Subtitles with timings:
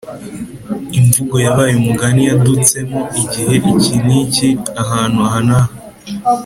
[0.99, 4.49] imvugo yabaye umugani yadutsemo igihe iki n’iki,
[4.81, 5.71] ahantu aha n’aha.